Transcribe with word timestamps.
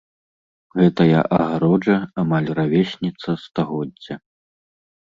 Гэтая 0.79 1.21
агароджа 1.37 1.97
амаль 2.25 2.51
равесніца 2.61 3.39
стагоддзя. 3.47 4.15